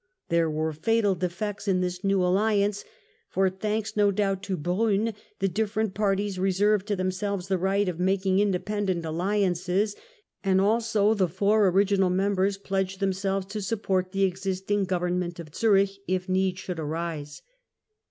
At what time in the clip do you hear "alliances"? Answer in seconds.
9.05-9.95